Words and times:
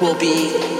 will 0.00 0.14
be 0.14 0.79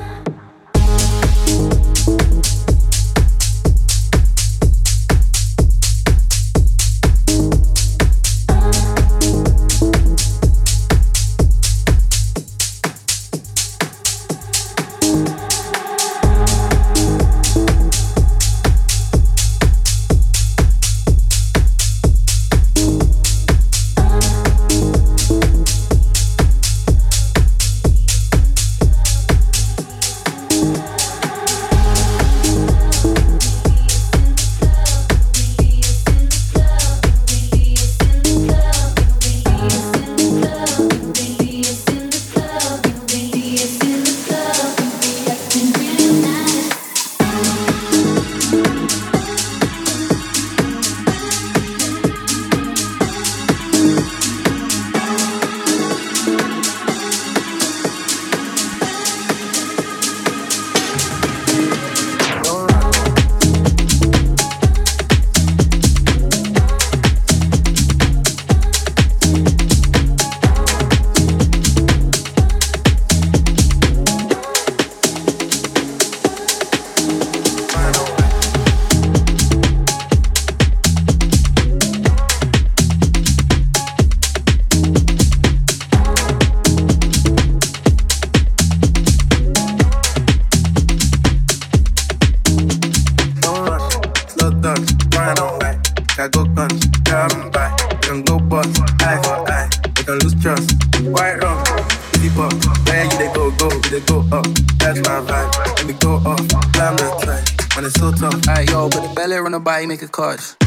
nobody 109.61 109.85
make 109.85 110.01
a 110.01 110.07
cars. 110.07 110.60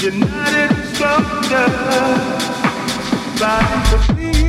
Celebrating 0.00 0.22
our 0.32 0.66
different 0.66 1.50
colors, 3.38 4.39